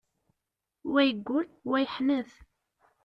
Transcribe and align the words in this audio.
Wa 0.91 1.01
yeggul, 1.07 1.47
wa 1.69 1.77
yeḥnet. 1.83 2.31